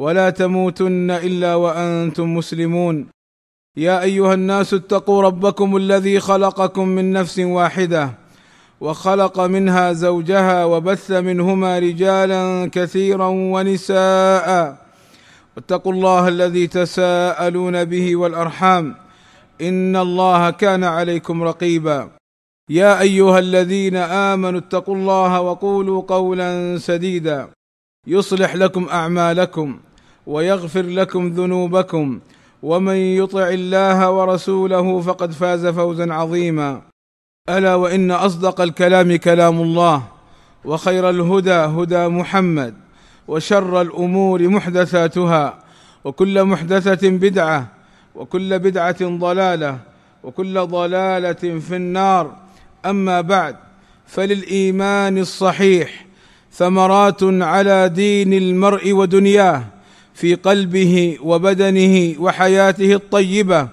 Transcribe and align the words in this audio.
ولا 0.00 0.30
تموتن 0.30 1.10
إلا 1.10 1.54
وأنتم 1.54 2.34
مسلمون. 2.34 3.06
يا 3.76 4.02
أيها 4.02 4.34
الناس 4.34 4.74
اتقوا 4.74 5.22
ربكم 5.22 5.76
الذي 5.76 6.20
خلقكم 6.20 6.88
من 6.88 7.12
نفس 7.12 7.38
واحدة 7.38 8.10
وخلق 8.80 9.40
منها 9.40 9.92
زوجها 9.92 10.64
وبث 10.64 11.10
منهما 11.10 11.78
رجالا 11.78 12.70
كثيرا 12.72 13.26
ونساء. 13.26 14.76
واتقوا 15.56 15.92
الله 15.92 16.28
الذي 16.28 16.66
تساءلون 16.66 17.84
به 17.84 18.16
والأرحام. 18.16 18.94
إن 19.60 19.96
الله 19.96 20.50
كان 20.50 20.84
عليكم 20.84 21.42
رقيبا. 21.42 22.10
يا 22.70 23.00
أيها 23.00 23.38
الذين 23.38 23.96
آمنوا 23.96 24.60
اتقوا 24.60 24.94
الله 24.94 25.40
وقولوا 25.40 26.02
قولا 26.08 26.78
سديدا. 26.78 27.48
يصلح 28.06 28.54
لكم 28.54 28.88
أعمالكم. 28.88 29.80
ويغفر 30.30 30.82
لكم 30.82 31.28
ذنوبكم 31.28 32.20
ومن 32.62 32.94
يطع 32.94 33.48
الله 33.48 34.10
ورسوله 34.10 35.00
فقد 35.00 35.32
فاز 35.32 35.66
فوزا 35.66 36.12
عظيما. 36.12 36.82
ألا 37.48 37.74
وإن 37.74 38.10
أصدق 38.10 38.60
الكلام 38.60 39.16
كلام 39.16 39.60
الله 39.60 40.02
وخير 40.64 41.10
الهدى 41.10 41.52
هدى 41.52 42.08
محمد 42.08 42.74
وشر 43.28 43.80
الأمور 43.80 44.48
محدثاتها 44.48 45.58
وكل 46.04 46.44
محدثة 46.44 47.08
بدعة 47.08 47.68
وكل 48.14 48.58
بدعة 48.58 49.02
ضلالة 49.02 49.78
وكل 50.22 50.66
ضلالة 50.66 51.58
في 51.58 51.76
النار. 51.76 52.36
أما 52.86 53.20
بعد 53.20 53.56
فللإيمان 54.06 55.18
الصحيح 55.18 56.06
ثمرات 56.52 57.22
على 57.22 57.88
دين 57.88 58.32
المرء 58.32 58.92
ودنياه. 58.92 59.79
في 60.14 60.34
قلبه 60.34 61.18
وبدنه 61.22 62.14
وحياته 62.18 62.94
الطيبة 62.94 63.68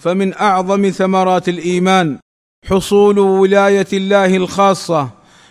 فمن 0.00 0.34
أعظم 0.34 0.90
ثمرات 0.90 1.48
الإيمان 1.48 2.18
حصول 2.66 3.18
ولاية 3.18 3.86
الله 3.92 4.36
الخاصة 4.36 5.08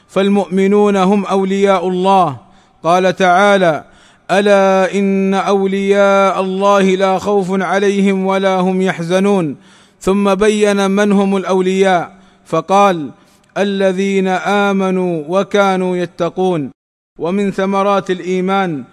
فالمؤمنون 0.08 0.96
هم 0.96 1.26
أولياء 1.26 1.88
الله. 1.88 2.38
قال 2.84 3.16
تعالى 3.16 3.84
ألا 4.32 5.00
إن 5.00 5.34
أولياء 5.34 6.42
الله 6.42 6.82
لا 6.82 7.20
خوف 7.20 7.62
عليهم 7.62 8.26
ولا 8.26 8.60
هم 8.60 8.82
يحزنون. 8.82 9.56
ثم 10.00 10.36
بين 10.36 10.92
من 10.92 11.12
هم 11.12 11.38
الأولياء 11.38 12.16
فقال 12.46 13.12
الذين 13.58 14.28
آمنوا 14.28 15.24
وكانوا 15.28 15.98
يتقون. 15.98 16.72
ومن 17.20 17.52
ثمرات 17.52 18.12
الإيمان 18.12 18.84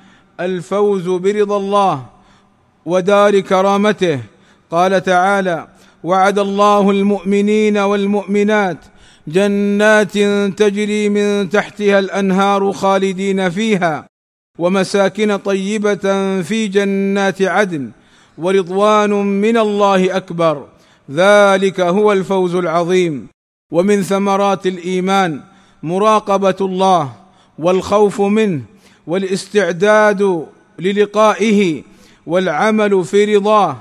الفوز 0.40 1.08
برضا 1.08 1.56
الله 1.56 2.06
ودار 2.86 3.40
كرامته. 3.40 4.20
قال 4.70 5.02
تعالى 5.02 5.68
وعد 6.04 6.38
الله 6.38 6.90
المؤمنين 6.90 7.78
والمؤمنات 7.78 8.78
جنات 9.28 10.18
تجري 10.58 11.08
من 11.08 11.50
تحتها 11.50 11.98
الأنهار 11.98 12.72
خالدين 12.72 13.50
فيها 13.50 14.06
ومساكن 14.58 15.36
طيبة 15.36 16.04
في 16.42 16.68
جنات 16.68 17.42
عدن 17.42 17.90
ورضوان 18.38 19.10
من 19.40 19.56
الله 19.56 20.16
أكبر. 20.16 20.66
ذلك 21.10 21.80
هو 21.80 22.12
الفوز 22.12 22.54
العظيم. 22.54 23.28
ومن 23.72 24.02
ثمرات 24.02 24.66
الإيمان 24.66 25.40
مراقبة 25.82 26.56
الله 26.60 27.12
والخوف 27.58 28.20
منه 28.20 28.62
والاستعداد 29.06 30.46
للقائه 30.78 31.82
والعمل 32.26 33.04
في 33.04 33.36
رضاه 33.36 33.76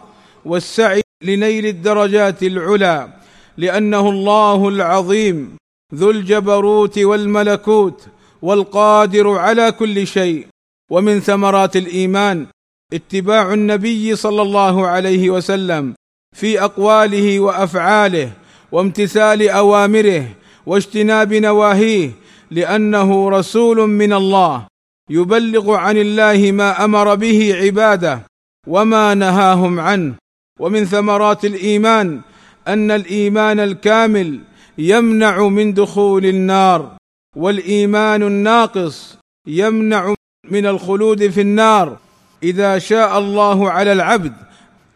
والسعي 0.45 1.01
لنيل 1.23 1.65
الدرجات 1.65 2.43
العلى 2.43 3.09
لأنه 3.57 4.09
الله 4.09 4.67
العظيم 4.69 5.57
ذو 5.95 6.09
الجبروت 6.09 6.97
والملكوت 6.99 8.07
والقادر 8.41 9.29
على 9.37 9.71
كل 9.71 10.07
شيء. 10.07 10.47
ومن 10.91 11.19
ثمرات 11.19 11.75
الإيمان 11.75 12.47
اتباع 12.93 13.53
النبي 13.53 14.15
صلى 14.15 14.41
الله 14.41 14.87
عليه 14.87 15.29
وسلم 15.29 15.93
في 16.35 16.63
أقواله 16.63 17.39
وأفعاله 17.39 18.31
وامتثال 18.71 19.49
أوامره 19.49 20.27
واجتناب 20.65 21.33
نواهيه 21.33 22.11
لأنه 22.51 23.29
رسول 23.29 23.89
من 23.89 24.13
الله 24.13 24.67
يبلغ 25.09 25.75
عن 25.75 25.97
الله 25.97 26.51
ما 26.51 26.85
أمر 26.85 27.15
به 27.15 27.55
عباده 27.55 28.21
وما 28.67 29.13
نهاهم 29.13 29.79
عنه. 29.79 30.13
ومن 30.59 30.85
ثمرات 30.85 31.45
الإيمان 31.45 32.21
أن 32.67 32.91
الإيمان 32.91 33.59
الكامل 33.59 34.39
يمنع 34.77 35.47
من 35.47 35.73
دخول 35.73 36.25
النار 36.25 36.97
والإيمان 37.35 38.23
الناقص 38.23 39.17
يمنع 39.47 40.13
من 40.51 40.65
الخلود 40.65 41.27
في 41.27 41.41
النار. 41.41 41.97
إذا 42.43 42.79
شاء 42.79 43.19
الله 43.19 43.71
على 43.71 43.91
العبد 43.91 44.33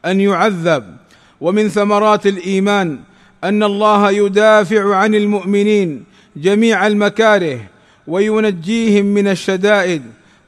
أن 0.06 0.22
يعذب. 0.22 0.98
ومن 1.42 1.70
ثمرات 1.70 2.28
الإيمان 2.28 3.00
أن 3.44 3.64
الله 3.64 4.12
يدافع 4.12 4.96
عن 4.96 5.16
المؤمنين 5.16 6.04
جميع 6.36 6.88
المكاره. 6.88 7.60
وينجيهم 8.08 9.06
من 9.06 9.28
الشدائد. 9.28 10.04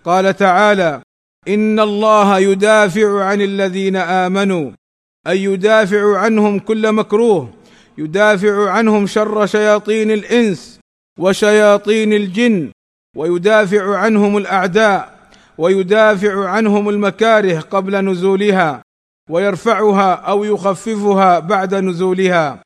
قال 0.06 0.38
تعالى 0.38 1.02
إن 1.48 1.80
الله 1.80 2.40
يدافع 2.40 3.24
عن 3.24 3.42
الذين 3.42 3.96
آمنوا 3.96 4.72
أي 5.28 5.44
يدافع 5.44 6.18
عنهم 6.18 6.60
كل 6.60 6.92
مكروه 6.92 7.54
يدافع 7.98 8.70
عنهم 8.70 9.08
شر 9.08 9.46
شياطين 9.46 10.12
الإنس 10.12 10.80
وشياطين 11.20 12.14
الجن 12.14 12.72
ويدافع 13.18 13.98
عنهم 13.98 14.38
الأعداء 14.38 15.16
ويدافع 15.58 16.50
عنهم 16.50 16.90
المكاره 16.90 17.60
قبل 17.60 18.06
نزولها 18.06 18.82
ويرفعها 19.30 20.14
أو 20.14 20.44
يخففها 20.44 21.40
بعد 21.40 21.76
نزولها. 21.76 22.62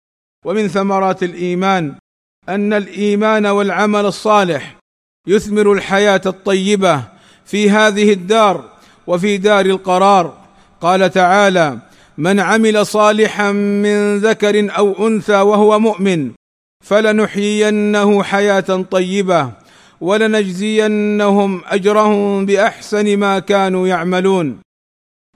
ومن 0.46 0.68
ثمرات 0.68 1.24
الإيمان 1.24 1.96
أن 2.50 2.74
الإيمان 2.74 3.46
والعمل 3.46 4.06
الصالح 4.06 4.79
يثمر 5.28 5.74
الحياة 5.74 6.22
الطيبة 6.26 7.04
في 7.46 7.70
هذه 7.70 8.14
الدار 8.14 8.70
وفي 9.08 9.38
دار 9.38 9.66
القرار. 9.66 10.34
قال 10.82 11.12
تعالى 11.12 11.80
من 12.18 12.40
عمل 12.40 12.86
صالحا 12.86 13.52
من 13.52 14.18
ذكر 14.18 14.78
أو 14.78 15.08
أنثى 15.08 15.42
وهو 15.42 15.80
مؤمن 15.80 16.32
فلنحيينه 16.86 18.24
حياة 18.24 18.86
طيبة 18.92 19.52
ولنجزينهم 20.02 21.62
أجرهم 21.66 22.46
بأحسن 22.46 23.18
ما 23.18 23.40
كانوا 23.40 23.88
يعملون. 23.88 24.58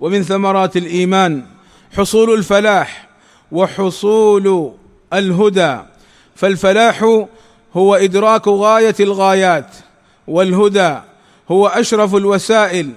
ومن 0.02 0.24
ثمرات 0.24 0.78
الإيمان 0.78 1.44
حصول 1.98 2.34
الفلاح 2.34 3.10
وحصول 3.52 4.74
الهدى. 5.14 5.78
فالفلاح 6.36 7.26
هو 7.74 7.96
إدراك 7.96 8.48
غاية 8.48 8.96
الغايات 9.00 9.76
والهدى 10.28 10.98
هو 11.52 11.68
أشرف 11.68 12.16
الوسائل. 12.16 12.90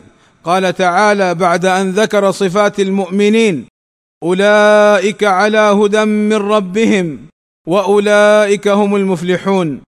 قال 0.44 0.74
تعالى 0.74 1.34
بعد 1.34 1.64
أن 1.66 1.90
ذكر 1.90 2.30
صفات 2.30 2.80
المؤمنين 2.80 3.66
أولئك 4.22 5.24
على 5.24 5.58
هدى 5.58 6.04
من 6.04 6.36
ربهم 6.36 7.18
وأولئك 7.66 8.68
هم 8.68 8.96
المفلحون. 8.96 9.80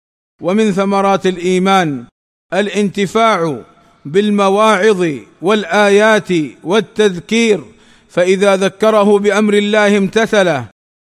ومن 0.41 0.71
ثمرات 0.71 1.25
الإيمان 1.27 2.05
الانتفاع 2.53 3.61
بالمواعظ 4.05 5.07
والآيات 5.41 6.29
والتذكير 6.63 7.63
فإذا 8.09 8.55
ذكره 8.55 9.19
بأمر 9.19 9.53
الله 9.53 9.97
امتثله 9.97 10.69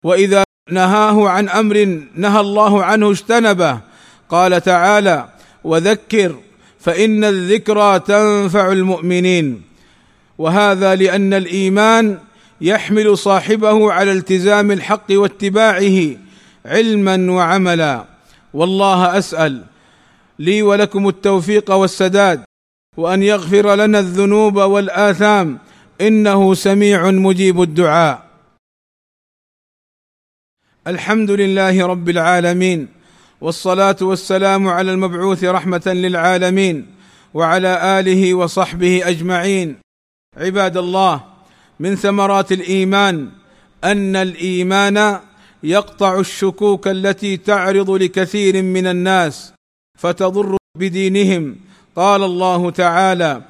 وإذا 0.05 0.45
نهاه 0.73 1.29
عن 1.29 1.49
أمر 1.49 2.03
نهى 2.15 2.41
الله 2.41 2.85
عنه 2.85 3.11
اجتنبه. 3.11 3.81
قال 4.29 4.63
تعالى 4.63 5.29
وذكر 5.65 6.37
فإن 6.81 7.25
الذكرى 7.25 8.01
تنفع 8.01 8.73
المؤمنين. 8.73 9.63
وهذا 10.39 10.95
لأن 10.95 11.35
الإيمان 11.35 12.19
يحمل 12.61 13.19
صاحبه 13.19 13.93
على 13.93 14.13
التزام 14.13 14.71
الحق 14.71 15.07
واتباعه 15.11 16.17
علما 16.67 17.33
وعملا. 17.33 18.05
والله 18.55 19.19
أسأل 19.19 19.63
لي 20.39 20.63
ولكم 20.63 21.09
التوفيق 21.09 21.71
والسداد 21.71 22.41
وأن 22.97 23.23
يغفر 23.23 23.75
لنا 23.75 23.99
الذنوب 23.99 24.57
والآثام. 24.57 25.59
إنه 26.01 26.55
سميع 26.55 27.11
مجيب 27.11 27.63
الدعاء. 27.63 28.32
الحمد 30.87 31.31
لله 31.31 31.87
رب 31.87 32.09
العالمين 32.09 32.89
والصلاة 33.41 33.97
والسلام 34.03 34.69
على 34.69 34.93
المبعوث 34.93 35.45
رحمة 35.45 35.83
للعالمين 35.87 36.87
وعلى 37.35 38.01
آله 38.01 38.35
وصحبه 38.35 39.09
أجمعين. 39.09 39.77
عباد 40.37 40.77
الله 40.77 41.21
من 41.81 41.95
ثمرات 41.95 42.53
الإيمان 42.53 43.29
أن 43.85 44.17
الإيمان 44.17 45.21
يقطع 45.63 46.21
الشكوك 46.21 46.89
التي 46.89 47.37
تعرض 47.37 47.91
لكثير 47.91 48.63
من 48.63 48.87
الناس 48.87 49.53
فتضر 49.99 50.57
بدينهم. 50.79 51.57
قال 51.97 52.23
الله 52.23 52.71
تعالى 52.71 53.43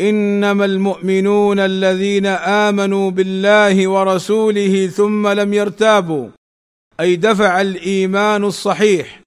إنما 0.00 0.64
المؤمنون 0.64 1.58
الذين 1.58 2.26
آمنوا 2.66 3.10
بالله 3.10 3.88
ورسوله 3.88 4.86
ثم 4.86 5.28
لم 5.28 5.54
يرتابوا 5.54 6.28
أي 7.00 7.16
دفع 7.16 7.60
الإيمان 7.60 8.44
الصحيح 8.44 9.20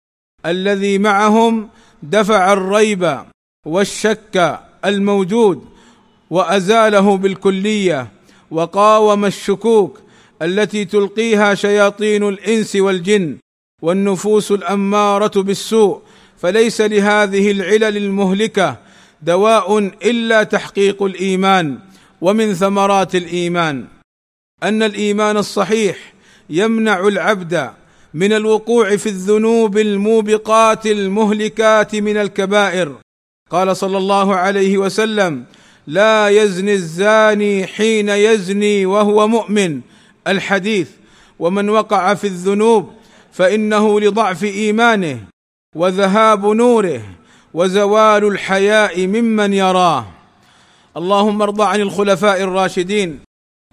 الذي 0.46 0.98
معهم 0.98 1.70
دفع 2.04 2.54
الريب 2.54 3.20
والشك 3.66 4.60
الموجود 4.86 5.66
وأزاله 6.30 7.18
بالكلية 7.18 8.08
وقاوم 8.52 9.26
الشكوك 9.26 10.02
التي 10.42 10.86
تلقيها 10.86 11.56
شياطين 11.56 12.28
الإنس 12.30 12.76
والجن 12.76 13.38
والنفوس 13.82 14.52
الأمارة 14.52 15.42
بالسوء. 15.42 16.02
فليس 16.38 16.82
لهذه 16.82 17.52
العلل 17.52 17.98
المهلكة 17.98 18.78
دواء 19.22 19.78
إلا 19.80 20.44
تحقيق 20.44 21.04
الإيمان 21.04 21.80
ومن 22.22 22.54
ثمرات 22.54 23.16
الإيمان. 23.16 23.88
أن 24.64 24.84
الإيمان 24.84 25.38
الصحيح 25.38 26.14
يمنع 26.52 27.08
العبد 27.08 27.72
من 28.14 28.34
الوقوع 28.34 28.96
في 28.96 29.10
الذنوب 29.10 29.78
الموبقات 29.78 30.86
المهلكات 30.86 31.96
من 31.96 32.18
الكبائر. 32.18 32.96
قال 33.50 33.78
صلى 33.78 33.98
الله 33.98 34.36
عليه 34.36 34.78
وسلم 34.78 35.44
لا 35.88 36.30
يزني 36.30 36.74
الزاني 36.74 37.68
حين 37.68 38.10
يزني 38.10 38.86
وهو 38.86 39.28
مؤمن. 39.28 39.82
الحديث 40.28 40.90
ومن 41.40 41.70
وقع 41.70 42.14
في 42.14 42.28
الذنوب 42.28 42.94
فإنه 43.32 44.00
لضعف 44.00 44.44
إيمانه 44.44 45.20
وذهاب 45.76 46.46
نوره 46.46 47.02
وزوال 47.54 48.28
الحياء 48.28 49.08
ممن 49.08 49.54
يراه. 49.54 50.06
اللهم 50.98 51.42
ارض 51.42 51.62
عن 51.62 51.82
الخلفاء 51.82 52.42
الراشدين. 52.42 53.20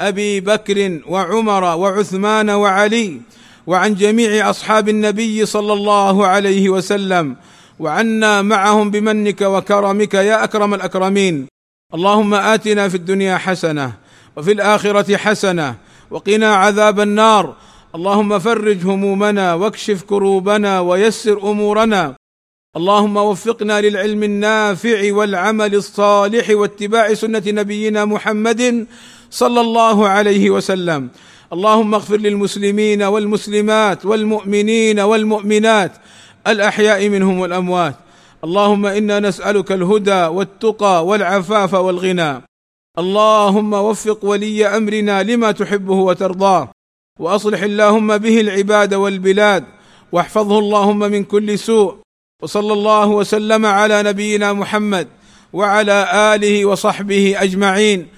أبي 0.01 0.41
بكر 0.41 1.01
وعمر 1.07 1.65
وعثمان 1.65 2.51
وعلي 2.51 3.21
وعن 3.67 3.95
جميع 3.95 4.51
أصحاب 4.51 4.89
النبي 4.89 5.47
صلى 5.47 5.73
الله 5.73 6.27
عليه 6.27 6.69
وسلم 6.69 7.37
وعنا 7.79 8.43
معهم 8.43 8.91
بمنك 8.91 9.41
وكرمك 9.41 10.15
يا 10.15 10.45
أكرم 10.45 10.75
الأكرمين. 10.75 11.47
اللهم 11.95 12.35
آتنا 12.35 12.89
في 12.89 12.95
الدنيا 12.95 13.37
حسنة 13.37 13.93
وفي 14.37 14.53
الآخرة 14.53 15.17
حسنة 15.17 15.75
وقنا 16.11 16.55
عذاب 16.55 17.01
النار. 17.01 17.57
اللهم 17.95 18.39
فرج 18.39 18.87
همومنا 18.87 19.55
واكشف 19.55 20.03
كروبنا 20.03 20.81
ويسر 20.81 21.51
أمورنا. 21.51 22.15
اللهم 22.77 23.17
وفقنا 23.17 23.81
للعلم 23.81 24.23
النافع 24.23 25.13
والعمل 25.13 25.75
الصالح 25.75 26.51
واتباع 26.51 27.15
سنة 27.15 27.43
نبينا 27.47 28.05
محمد 28.05 28.87
صلى 29.31 29.61
الله 29.61 30.09
عليه 30.09 30.51
وسلم. 30.51 31.09
اللهم 31.53 31.95
اغفر 31.95 32.17
للمسلمين 32.17 33.03
والمسلمات 33.03 34.07
والمؤمنين 34.07 35.01
والمؤمنات 35.01 35.93
الأحياء 36.47 37.09
منهم 37.09 37.39
والأموات. 37.39 37.95
اللهم 38.45 38.87
إنا 38.87 39.21
نسألك 39.21 39.73
الهدى 39.73 40.25
والتقى 40.25 41.07
والعفاف 41.07 41.75
والغنى. 41.75 42.43
اللهم 42.99 43.73
وفق 43.73 44.25
ولي 44.25 44.67
أمرنا 44.67 45.23
لما 45.23 45.53
تحبه 45.53 45.95
وترضاه. 45.95 46.69
وأصلح 47.21 47.63
اللهم 47.63 48.19
به 48.19 48.41
العباد 48.41 48.95
والبلاد. 48.95 49.65
واحفظه 50.13 50.59
اللهم 50.59 50.99
من 50.99 51.25
كل 51.25 51.59
سوء. 51.59 51.95
وصلى 52.43 52.73
الله 52.73 53.07
وسلم 53.07 53.67
على 53.67 54.03
نبينا 54.03 54.53
محمد 54.53 55.09
وعلى 55.53 56.07
آله 56.35 56.65
وصحبه 56.65 57.35
أجمعين. 57.39 58.18